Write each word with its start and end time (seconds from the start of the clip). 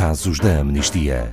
Casos 0.00 0.38
da 0.38 0.60
Amnistia. 0.60 1.30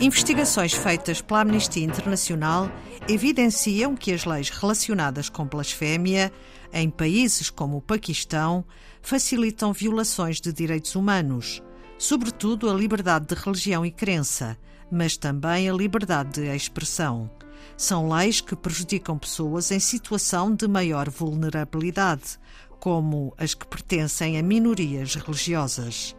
Investigações 0.00 0.72
feitas 0.72 1.20
pela 1.20 1.42
Amnistia 1.42 1.84
Internacional 1.84 2.70
evidenciam 3.06 3.94
que 3.94 4.12
as 4.14 4.24
leis 4.24 4.48
relacionadas 4.48 5.28
com 5.28 5.44
blasfémia 5.44 6.32
em 6.72 6.88
países 6.88 7.50
como 7.50 7.76
o 7.76 7.82
Paquistão 7.82 8.64
facilitam 9.02 9.74
violações 9.74 10.40
de 10.40 10.50
direitos 10.54 10.96
humanos, 10.96 11.62
sobretudo 12.02 12.68
a 12.68 12.74
liberdade 12.74 13.28
de 13.28 13.40
religião 13.40 13.86
e 13.86 13.90
crença, 13.92 14.58
mas 14.90 15.16
também 15.16 15.70
a 15.70 15.72
liberdade 15.72 16.40
de 16.40 16.48
expressão. 16.48 17.30
São 17.76 18.08
leis 18.08 18.40
que 18.40 18.56
prejudicam 18.56 19.16
pessoas 19.16 19.70
em 19.70 19.78
situação 19.78 20.52
de 20.52 20.66
maior 20.66 21.08
vulnerabilidade, 21.08 22.40
como 22.80 23.32
as 23.38 23.54
que 23.54 23.64
pertencem 23.64 24.36
a 24.36 24.42
minorias 24.42 25.14
religiosas. 25.14 26.16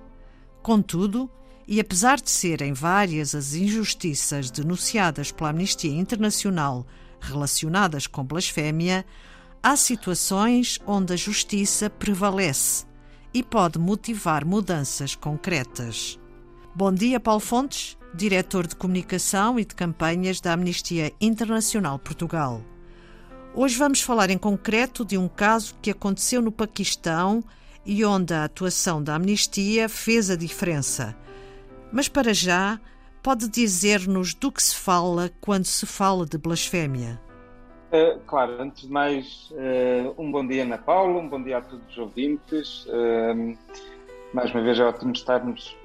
Contudo, 0.61 1.29
e 1.67 1.81
apesar 1.81 2.21
de 2.21 2.31
serem 2.31 2.71
várias 2.71 3.35
as 3.35 3.53
injustiças 3.53 4.49
denunciadas 4.49 5.33
pela 5.33 5.49
Amnistia 5.49 5.91
Internacional 5.91 6.87
relacionadas 7.19 8.07
com 8.07 8.23
blasfémia, 8.23 9.05
há 9.61 9.75
situações 9.75 10.79
onde 10.87 11.11
a 11.11 11.17
justiça 11.17 11.89
prevalece 11.89 12.85
e 13.33 13.41
pode 13.41 13.79
motivar 13.79 14.45
mudanças 14.45 15.15
concretas. 15.15 16.19
Bom 16.75 16.91
dia, 16.91 17.19
Paulo 17.19 17.39
Fontes, 17.39 17.97
diretor 18.13 18.67
de 18.67 18.75
comunicação 18.75 19.59
e 19.59 19.65
de 19.65 19.73
campanhas 19.73 20.39
da 20.39 20.53
Amnistia 20.53 21.11
Internacional 21.19 21.97
Portugal. 21.97 22.61
Hoje 23.55 23.77
vamos 23.77 24.01
falar 24.01 24.29
em 24.29 24.37
concreto 24.37 25.03
de 25.03 25.17
um 25.17 25.27
caso 25.27 25.75
que 25.81 25.91
aconteceu 25.91 26.41
no 26.41 26.51
Paquistão 26.51 27.43
e 27.85 28.03
onde 28.05 28.33
a 28.33 28.43
atuação 28.43 29.01
da 29.01 29.15
Amnistia 29.15 29.87
fez 29.89 30.29
a 30.29 30.35
diferença 30.35 31.15
mas 31.93 32.07
para 32.09 32.33
já, 32.33 32.81
pode 33.21 33.47
dizer-nos 33.47 34.33
do 34.33 34.51
que 34.51 34.63
se 34.63 34.75
fala 34.75 35.31
quando 35.39 35.65
se 35.65 35.85
fala 35.85 36.25
de 36.25 36.39
blasfémia? 36.39 37.21
Uh, 37.93 38.19
claro, 38.25 38.59
antes 38.59 38.87
de 38.87 38.91
mais, 38.91 39.51
uh, 39.51 40.15
um 40.17 40.31
bom 40.31 40.47
dia, 40.47 40.63
Ana 40.63 40.79
Paula, 40.79 41.19
um 41.19 41.29
bom 41.29 41.39
dia 41.43 41.59
a 41.59 41.61
todos 41.61 41.87
os 41.91 41.97
ouvintes. 41.99 42.87
Uh, 42.87 43.55
mais 44.33 44.51
uma 44.51 44.63
vez 44.63 44.79
é 44.79 44.83
ótimo 44.83 45.11
estarmos 45.11 45.77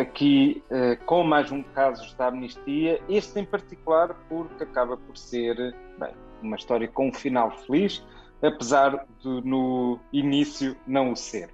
aqui 0.00 0.60
com 1.06 1.22
mais 1.22 1.52
um 1.52 1.62
caso 1.62 2.16
da 2.16 2.26
amnistia, 2.26 3.00
este 3.08 3.38
em 3.38 3.44
particular 3.44 4.12
porque 4.28 4.64
acaba 4.64 4.96
por 4.96 5.16
ser 5.16 5.54
bem, 6.00 6.10
uma 6.42 6.56
história 6.56 6.88
com 6.88 7.10
um 7.10 7.12
final 7.12 7.52
feliz, 7.58 8.04
apesar 8.42 9.06
de 9.20 9.28
no 9.46 10.00
início 10.12 10.76
não 10.84 11.12
o 11.12 11.16
ser. 11.16 11.48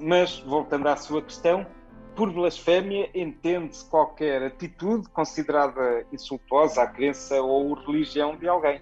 Mas, 0.00 0.38
voltando 0.38 0.88
à 0.88 0.96
sua 0.96 1.20
questão, 1.20 1.66
por 2.14 2.32
blasfémia 2.32 3.10
entende-se 3.14 3.84
qualquer 3.90 4.44
atitude 4.44 5.06
considerada 5.10 6.06
insultuosa 6.10 6.84
à 6.84 6.86
crença 6.86 7.42
ou 7.42 7.74
religião 7.74 8.34
de 8.34 8.48
alguém. 8.48 8.80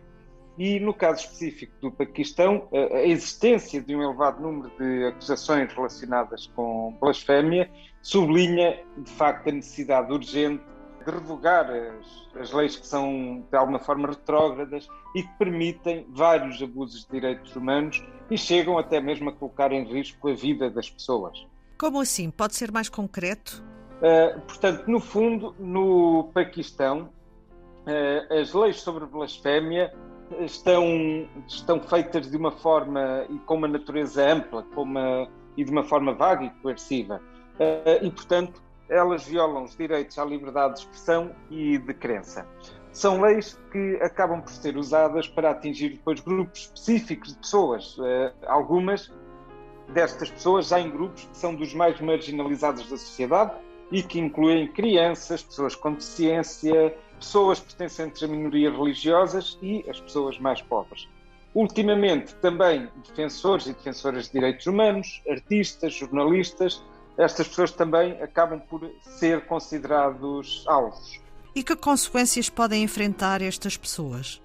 E 0.57 0.79
no 0.79 0.95
caso 0.95 1.21
específico 1.21 1.73
do 1.81 1.91
Paquistão, 1.91 2.69
a 2.73 3.03
existência 3.03 3.81
de 3.81 3.95
um 3.97 4.03
elevado 4.03 4.41
número 4.41 4.71
de 4.79 5.07
acusações 5.07 5.73
relacionadas 5.73 6.47
com 6.55 6.97
blasfémia 7.01 7.69
sublinha, 8.05 8.79
de 8.99 9.11
facto, 9.11 9.49
a 9.49 9.53
necessidade 9.53 10.13
urgente 10.13 10.63
de 11.05 11.11
revogar 11.11 11.69
as, 11.71 12.41
as 12.41 12.53
leis 12.53 12.77
que 12.77 12.87
são, 12.87 13.45
de 13.51 13.57
alguma 13.57 13.79
forma, 13.79 14.09
retrógradas 14.09 14.87
e 15.15 15.23
que 15.23 15.39
permitem 15.39 16.07
vários 16.11 16.63
abusos 16.63 17.05
de 17.05 17.11
direitos 17.11 17.57
humanos 17.57 18.05
e 18.31 18.37
chegam 18.37 18.79
até 18.79 19.01
mesmo 19.01 19.31
a 19.31 19.33
colocar 19.33 19.73
em 19.73 19.85
risco 19.85 20.29
a 20.29 20.35
vida 20.35 20.71
das 20.71 20.89
pessoas. 20.89 21.47
Como 21.79 22.01
assim? 22.01 22.31
Pode 22.31 22.55
ser 22.55 22.71
mais 22.71 22.89
concreto? 22.89 23.65
Uh, 23.99 24.41
portanto, 24.43 24.87
no 24.87 25.01
fundo, 25.01 25.55
no 25.59 26.31
Paquistão, 26.35 27.09
uh, 27.87 28.35
as 28.35 28.53
leis 28.53 28.81
sobre 28.81 29.07
blasfémia 29.07 29.95
estão, 30.41 31.29
estão 31.47 31.81
feitas 31.81 32.31
de 32.31 32.37
uma 32.37 32.51
forma 32.51 33.27
e 33.29 33.39
com 33.41 33.57
uma 33.57 33.69
natureza 33.69 34.31
ampla 34.33 34.65
uma, 34.77 35.29
e 35.57 35.65
de 35.65 35.71
uma 35.71 35.85
forma 35.85 36.13
vaga 36.13 36.45
e 36.45 36.51
coerciva. 36.63 37.21
Uh, 37.55 38.05
e, 38.05 38.11
portanto, 38.11 38.63
elas 38.89 39.27
violam 39.27 39.65
os 39.65 39.77
direitos 39.77 40.19
à 40.19 40.25
liberdade 40.25 40.75
de 40.75 40.81
expressão 40.81 41.35
e 41.51 41.79
de 41.79 41.95
crença. 41.95 42.47
São 42.93 43.21
leis 43.21 43.59
que 43.73 43.97
acabam 44.03 44.41
por 44.41 44.53
ser 44.53 44.77
usadas 44.77 45.27
para 45.27 45.51
atingir 45.51 45.91
depois 45.91 46.21
grupos 46.21 46.61
específicos 46.61 47.31
de 47.31 47.39
pessoas, 47.39 47.97
algumas 48.47 49.13
destas 49.89 50.31
pessoas 50.31 50.69
já 50.69 50.81
em 50.81 50.91
grupos 50.91 51.25
que 51.25 51.37
são 51.37 51.55
dos 51.55 51.75
mais 51.75 52.01
marginalizados 52.01 52.89
da 52.89 52.97
sociedade 52.97 53.53
e 53.91 54.03
que 54.03 54.19
incluem 54.19 54.69
crianças, 54.69 55.43
pessoas 55.43 55.75
com 55.75 55.93
deficiência, 55.93 56.97
pessoas 57.25 57.59
pertencentes 57.59 58.23
a 58.23 58.29
minorias 58.29 58.77
religiosas 58.77 59.59
e 59.63 59.85
as 59.89 59.99
pessoas 59.99 60.39
mais 60.39 60.61
pobres. 60.61 61.09
Ultimamente, 61.55 62.35
também 62.37 62.89
defensores 63.09 63.67
e 63.67 63.73
defensoras 63.73 64.27
de 64.27 64.33
direitos 64.33 64.67
humanos, 64.67 65.23
artistas, 65.29 65.95
jornalistas, 65.95 66.83
estas 67.17 67.49
pessoas 67.49 67.71
também 67.73 68.21
acabam 68.21 68.61
por 68.61 68.91
ser 69.01 69.47
considerados 69.47 70.65
alvos. 70.67 71.21
E 71.55 71.63
que 71.63 71.75
consequências 71.77 72.51
podem 72.51 72.83
enfrentar 72.83 73.41
estas 73.41 73.77
pessoas? 73.77 74.43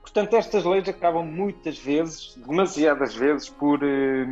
Portanto, 0.00 0.34
estas 0.34 0.64
leis 0.64 0.88
acabam 0.88 1.24
muitas 1.24 1.78
vezes, 1.78 2.34
demasiadas 2.36 3.14
vezes, 3.14 3.48
por 3.50 3.80
eh, 3.84 4.26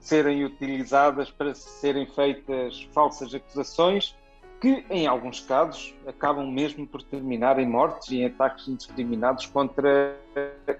serem 0.00 0.44
utilizadas 0.44 1.30
para 1.30 1.54
serem 1.54 2.06
feitas 2.06 2.88
falsas 2.92 3.32
acusações 3.34 4.16
que, 4.60 4.84
em 4.90 5.06
alguns 5.06 5.40
casos, 5.40 5.94
acabam 6.06 6.50
mesmo 6.50 6.86
por 6.86 7.02
terminar 7.02 7.58
em 7.58 7.66
mortes 7.66 8.10
e 8.10 8.18
em 8.18 8.26
ataques 8.26 8.66
indiscriminados 8.68 9.46
contra 9.46 10.16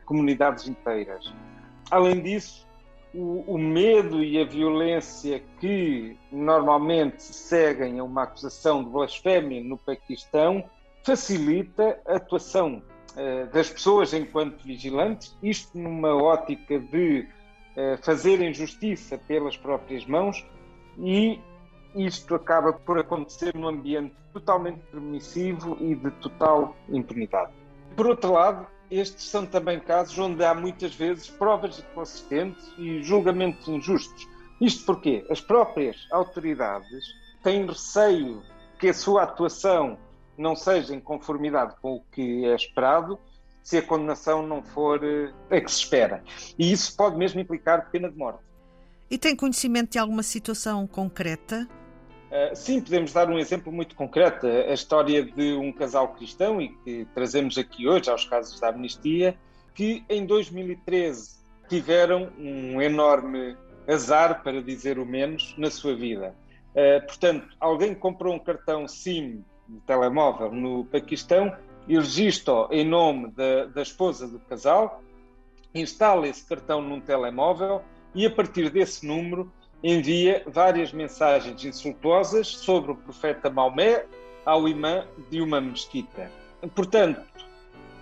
comunidades 0.05 0.67
inteiras. 0.69 1.33
Além 1.91 2.21
disso, 2.21 2.67
o, 3.15 3.45
o, 3.47 3.59
medo 3.59 4.23
e 4.23 4.41
a 4.41 4.45
violência 4.45 5.43
que 5.61 6.17
normalmente 6.31 7.23
seguem 7.23 7.99
a 7.99 8.05
uma 8.05 8.25
acusação 8.25 8.85
de 8.85 8.91
blasfémia 8.91 9.63
no 9.63 9.79
Paquistão 9.79 10.65
facilita 11.03 11.99
a 12.07 12.17
atuação 12.17 12.83
eh, 13.17 13.47
das 13.47 13.69
pessoas 13.71 14.13
enquanto 14.15 14.63
vigilantes, 14.63 15.37
isto 15.43 15.77
numa 15.77 16.15
ótica 16.15 16.79
de 16.79 17.27
uh, 17.77 17.99
fazerem 18.01 18.55
justiça 18.55 19.19
pelas 19.19 19.57
próprias 19.57 20.07
mãos 20.07 20.47
e 20.97 21.41
isto 21.95 22.35
acaba 22.35 22.73
por 22.73 22.99
acontecer 22.99 23.55
num 23.55 23.69
ambiente 23.69 24.15
totalmente 24.33 24.81
permissivo 24.91 25.77
e 25.81 25.95
de 25.95 26.11
total 26.13 26.77
impunidade. 26.89 27.53
Por 27.97 28.07
outro 28.07 28.33
lado, 28.33 28.67
estes 28.91 29.25
são 29.25 29.45
também 29.45 29.81
casos 29.81 30.19
onde 30.19 30.45
há 30.45 30.55
muitas 30.55 30.95
vezes 30.95 31.29
provas 31.29 31.79
inconsistentes 31.79 32.73
e 32.79 33.03
julgamentos 33.03 33.67
injustos. 33.69 34.27
Isto 34.61 34.87
porque 34.87 35.27
as 35.31 35.41
próprias 35.41 35.97
autoridades 36.11 37.05
têm 37.43 37.67
receio 37.67 38.43
que 38.79 38.89
a 38.89 38.95
sua 38.95 39.25
atuação 39.25 39.99
não 40.37 40.55
seja 40.55 40.95
em 40.95 41.01
conformidade 41.01 41.75
com 41.83 41.97
o 41.97 42.05
que 42.13 42.45
é 42.47 42.55
esperado, 42.55 43.19
se 43.63 43.77
a 43.77 43.83
condenação 43.83 44.47
não 44.47 44.63
for 44.63 45.05
eh, 45.05 45.33
a 45.51 45.61
que 45.61 45.71
se 45.71 45.81
espera. 45.81 46.23
E 46.59 46.73
isso 46.73 46.97
pode 46.97 47.17
mesmo 47.17 47.41
implicar 47.41 47.91
pena 47.91 48.11
de 48.11 48.17
morte. 48.17 48.41
E 49.11 49.19
tem 49.19 49.35
conhecimento 49.35 49.93
de 49.93 49.99
alguma 49.99 50.23
situação 50.23 50.87
concreta? 50.87 51.69
Uh, 52.29 52.55
sim, 52.55 52.81
podemos 52.81 53.13
dar 53.13 53.31
um 53.31 53.39
exemplo 53.39 53.73
muito 53.73 53.95
concreto. 53.95 54.47
A 54.47 54.73
história 54.73 55.25
de 55.25 55.55
um 55.55 55.73
casal 55.73 56.09
cristão, 56.09 56.61
e 56.61 56.69
que 56.85 57.07
trazemos 57.15 57.57
aqui 57.57 57.89
hoje 57.89 58.11
aos 58.11 58.25
casos 58.25 58.61
da 58.61 58.69
amnistia, 58.69 59.37
que 59.75 60.05
em 60.09 60.27
2013 60.27 61.39
tiveram 61.69 62.31
um 62.39 62.81
enorme 62.83 63.57
azar, 63.87 64.43
para 64.43 64.63
dizer 64.63 64.99
o 64.99 65.07
menos, 65.07 65.55
na 65.57 65.71
sua 65.71 65.95
vida. 65.95 66.35
Uh, 66.75 67.07
portanto, 67.07 67.49
alguém 67.59 67.95
comprou 67.95 68.35
um 68.35 68.39
cartão 68.39 68.87
SIM 68.87 69.43
de 69.67 69.81
telemóvel 69.87 70.53
no 70.53 70.85
Paquistão 70.85 71.55
e 71.87 71.95
registra 71.97 72.69
em 72.71 72.85
nome 72.85 73.31
da, 73.31 73.65
da 73.67 73.83
esposa 73.83 74.29
do 74.29 74.39
casal, 74.41 75.03
instala 75.75 76.29
esse 76.29 76.45
cartão 76.47 76.83
num 76.83 77.01
telemóvel 77.01 77.83
e 78.15 78.27
a 78.27 78.31
partir 78.31 78.71
desse 78.71 79.07
número 79.07 79.51
envia 79.83 80.43
várias 80.47 80.93
mensagens 80.93 81.65
insultuosas 81.65 82.49
sobre 82.49 82.93
o 82.93 82.97
profeta 82.97 83.49
Maomé 83.49 84.05
ao 84.45 84.69
imã 84.69 85.07
de 85.31 85.41
uma 85.41 85.61
mesquita. 85.61 86.31
Portanto, 86.75 87.23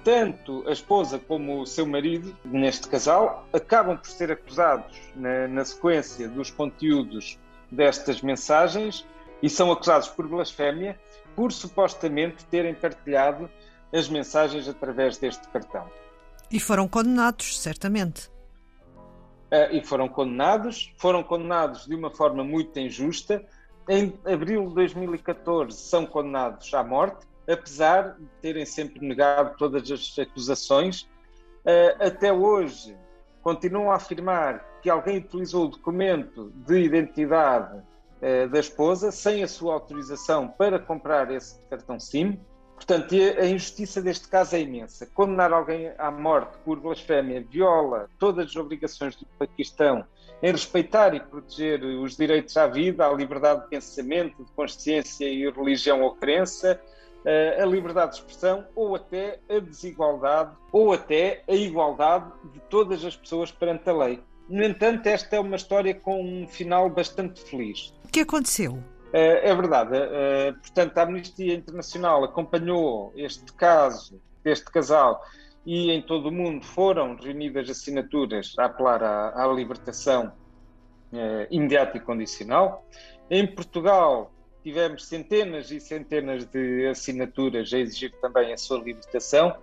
tanto 0.05 0.65
a 0.69 0.73
esposa 0.73 1.19
como 1.19 1.61
o 1.61 1.67
seu 1.67 1.85
marido, 1.85 2.37
neste 2.45 2.89
casal, 2.89 3.47
acabam 3.53 3.97
por 3.99 4.09
ser 4.09 4.31
acusados 4.31 4.97
na, 5.17 5.49
na 5.49 5.65
sequência 5.65 6.29
dos 6.29 6.51
conteúdos 6.51 7.39
destas 7.71 8.23
mensagens 8.23 9.05
e 9.43 9.51
são 9.51 9.73
acusados 9.73 10.09
por 10.09 10.29
blasfémia 10.29 10.99
por 11.35 11.53
supostamente 11.53 12.45
terem 12.47 12.73
partilhado 12.73 13.51
as 13.93 14.09
mensagens 14.09 14.69
através 14.69 15.19
deste 15.19 15.47
cartão. 15.49 15.91
E 16.51 16.61
foram 16.61 16.87
condenados, 16.87 17.61
certamente. 17.61 18.31
Uh, 19.47 19.77
e 19.77 19.85
foram 19.85 20.09
condenados, 20.09 20.93
foram 20.99 21.23
condenados 21.23 21.87
de 21.87 21.95
uma 21.95 22.11
forma 22.11 22.43
muito 22.43 22.79
injusta. 22.81 23.45
Em 23.89 24.13
abril 24.25 24.67
de 24.69 24.75
2014 24.75 25.77
são 25.77 26.05
condenados 26.05 26.75
à 26.75 26.83
morte, 26.83 27.25
apesar 27.49 28.17
de 28.19 28.27
terem 28.43 28.67
sempre 28.67 29.07
negado 29.07 29.57
todas 29.57 29.89
as 29.91 30.19
acusações. 30.19 31.03
Uh, 31.65 31.95
até 32.01 32.33
hoje 32.33 32.97
continuam 33.41 33.93
a 33.93 33.95
afirmar 33.95 34.65
que 34.83 34.91
alguém 34.91 35.19
utilizou 35.19 35.67
o 35.67 35.69
documento 35.69 36.53
de 36.67 36.81
identidade 36.81 37.79
uh, 37.79 38.49
da 38.49 38.59
esposa 38.59 39.13
sem 39.13 39.45
a 39.45 39.49
sua 39.49 39.75
autorização 39.75 40.49
para 40.49 40.81
comprar 40.81 41.31
esse 41.31 41.65
cartão 41.67 42.01
SIM. 42.01 42.41
Portanto, 42.77 43.15
a 43.15 43.47
injustiça 43.47 44.01
deste 44.01 44.29
caso 44.29 44.55
é 44.55 44.61
imensa. 44.61 45.07
Condenar 45.07 45.53
alguém 45.53 45.91
à 45.99 46.11
morte 46.11 46.57
por 46.65 46.79
blasfémia 46.79 47.45
viola 47.51 48.09
todas 48.19 48.51
as 48.51 48.57
obrigações 48.57 49.17
do 49.17 49.27
Paquistão 49.39 50.05
em 50.43 50.53
respeitar 50.53 51.15
e 51.15 51.21
proteger 51.21 51.83
os 51.83 52.17
direitos 52.17 52.57
à 52.57 52.67
vida, 52.67 53.07
à 53.07 53.13
liberdade 53.13 53.63
de 53.63 53.69
pensamento, 53.69 54.45
de 54.45 54.53
consciência 54.53 55.27
e 55.27 55.51
religião 55.51 56.03
ou 56.03 56.15
crença, 56.15 56.81
a 57.61 57.65
liberdade 57.65 58.13
de 58.13 58.19
expressão 58.19 58.65
ou 58.77 58.95
até 58.95 59.41
a 59.49 59.59
desigualdade 59.59 60.55
ou 60.71 60.93
até 60.93 61.43
a 61.49 61.55
igualdade 61.55 62.31
de 62.53 62.61
todas 62.71 63.05
as 63.05 63.17
pessoas 63.17 63.51
perante 63.51 63.89
a 63.91 63.93
lei. 63.93 64.23
No 64.49 64.63
entanto, 64.63 65.07
esta 65.09 65.35
é 65.35 65.41
uma 65.41 65.57
história 65.57 65.93
com 65.93 66.23
um 66.23 66.47
final 66.47 66.89
bastante 66.89 67.41
feliz. 67.41 67.93
O 68.05 68.09
que 68.09 68.21
aconteceu? 68.21 68.79
É, 69.13 69.51
é 69.51 69.55
verdade. 69.55 69.97
É, 69.97 70.53
portanto, 70.53 70.99
a 70.99 71.03
Amnistia 71.03 71.55
Internacional 71.55 72.25
acompanhou 72.25 73.13
este 73.17 73.53
caso 73.53 74.21
deste 74.43 74.67
casal 74.67 75.23
e 75.65 75.91
em 75.91 76.01
todo 76.01 76.29
o 76.29 76.33
mundo 76.33 76.65
foram 76.65 77.17
reunidas 77.17 77.69
assinaturas 77.69 78.55
a 78.59 78.67
apelar 78.67 79.03
à, 79.03 79.45
à 79.45 79.47
libertação 79.49 80.33
é, 81.13 81.49
imediata 81.51 81.97
e 81.97 82.01
condicional. 82.01 82.87
Em 83.31 83.47
Portugal 83.47 84.33
tivemos 84.63 85.07
centenas 85.07 85.71
e 85.71 85.81
centenas 85.81 86.45
de 86.45 86.87
assinaturas 86.89 87.73
a 87.73 87.79
exigir 87.79 88.13
também 88.21 88.53
a 88.53 88.57
sua 88.57 88.79
libertação 88.79 89.57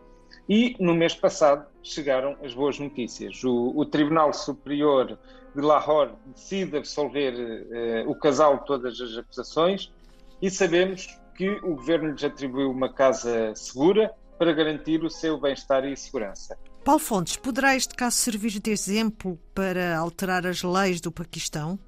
e 0.48 0.76
no 0.80 0.94
mês 0.94 1.16
passado 1.16 1.66
chegaram 1.82 2.38
as 2.44 2.54
boas 2.54 2.80
notícias. 2.80 3.44
O, 3.44 3.74
o 3.76 3.86
Tribunal 3.86 4.34
Superior 4.34 5.18
de 5.56 5.62
Lahore 5.62 6.14
decide 6.28 6.78
absolver 6.78 7.34
uh, 7.34 8.10
o 8.10 8.16
casal 8.16 8.60
de 8.60 8.66
todas 8.66 9.00
as 9.00 9.18
acusações 9.18 9.92
e 10.42 10.50
sabemos 10.50 11.08
que 11.36 11.50
o 11.50 11.76
governo 11.76 12.12
lhes 12.12 12.24
atribuiu 12.24 12.72
uma 12.72 12.92
casa 12.92 13.54
segura 13.56 14.14
para 14.38 14.52
garantir 14.52 15.04
o 15.04 15.10
seu 15.10 15.40
bem-estar 15.40 15.86
e 15.86 15.96
segurança. 15.96 16.58
Paulo 16.84 17.00
Fontes, 17.00 17.38
poderá 17.38 17.76
este 17.76 17.96
caso 17.96 18.18
servir 18.18 18.60
de 18.60 18.72
exemplo 18.72 19.40
para 19.56 19.98
alterar 19.98 20.46
as 20.46 20.62
leis 20.64 21.00
do 21.00 21.12
Paquistão? 21.12 21.80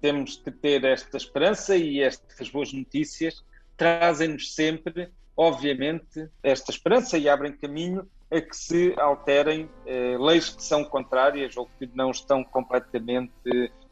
Temos 0.00 0.36
de 0.36 0.50
ter 0.52 0.84
esta 0.84 1.16
esperança 1.16 1.76
e 1.76 2.00
estas 2.00 2.48
boas 2.50 2.72
notícias 2.72 3.42
trazem-nos 3.76 4.54
sempre, 4.54 5.10
obviamente, 5.36 6.28
esta 6.42 6.70
esperança 6.70 7.18
e 7.18 7.28
abrem 7.28 7.52
caminho 7.52 8.08
a 8.30 8.40
que 8.40 8.56
se 8.56 8.94
alterem 8.98 9.68
eh, 9.86 10.16
leis 10.18 10.50
que 10.50 10.62
são 10.62 10.84
contrárias 10.84 11.56
ou 11.56 11.68
que 11.78 11.88
não 11.94 12.10
estão 12.10 12.42
completamente 12.42 13.32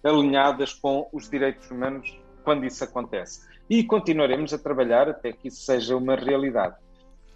alinhadas 0.02 0.72
com 0.72 1.08
os 1.12 1.28
direitos 1.28 1.70
humanos 1.70 2.18
quando 2.42 2.64
isso 2.64 2.82
acontece. 2.82 3.46
E 3.70 3.84
continuaremos 3.84 4.52
a 4.52 4.58
trabalhar 4.58 5.08
até 5.08 5.32
que 5.32 5.48
isso 5.48 5.62
seja 5.62 5.96
uma 5.96 6.16
realidade. 6.16 6.76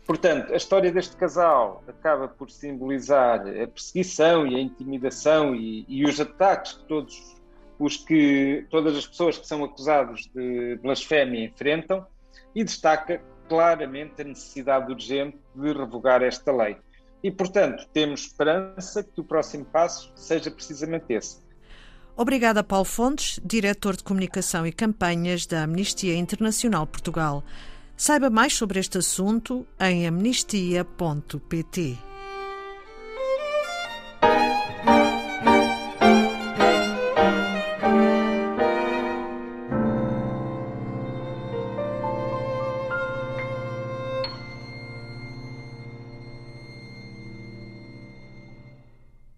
Portanto, 0.07 0.53
a 0.53 0.57
história 0.57 0.93
deste 0.93 1.17
casal 1.17 1.83
acaba 1.89 2.29
por 2.29 2.51
simbolizar 2.51 3.41
a 3.41 3.67
perseguição 3.67 4.47
e 4.47 4.55
a 4.55 4.61
intimidação 4.61 5.55
e, 5.55 5.85
e 5.89 6.05
os 6.05 6.21
ataques 6.21 6.75
que 6.75 6.85
todos 6.85 7.37
os 7.79 7.97
que 7.97 8.67
todas 8.71 8.97
as 8.97 9.07
pessoas 9.07 9.37
que 9.37 9.47
são 9.47 9.63
acusados 9.65 10.31
de 10.35 10.77
blasfémia 10.77 11.45
enfrentam 11.45 12.07
e 12.55 12.65
destaca 12.65 13.21
claramente 13.49 14.23
a 14.23 14.25
necessidade 14.25 14.91
urgente 14.93 15.39
de 15.55 15.73
revogar 15.73 16.23
esta 16.23 16.53
lei. 16.53 16.77
E, 17.23 17.31
portanto, 17.31 17.87
temos 17.93 18.21
esperança 18.23 19.03
que 19.03 19.21
o 19.21 19.25
próximo 19.25 19.65
passo 19.65 20.13
seja 20.15 20.51
precisamente 20.51 21.13
esse. 21.13 21.45
Obrigada, 22.17 22.65
Paulo 22.65 22.85
Fontes, 22.85 23.39
diretor 23.45 23.97
de 23.97 24.05
Comunicação 24.05 24.67
e 24.67 24.73
Campanhas 24.73 25.45
da 25.45 25.65
Amnistia 25.65 26.17
Internacional 26.17 26.87
Portugal. 26.87 27.45
Saiba 27.97 28.31
mais 28.31 28.55
sobre 28.55 28.79
este 28.79 28.99
assunto 28.99 29.67
em 29.79 30.07
amnistia.pt. 30.07 31.99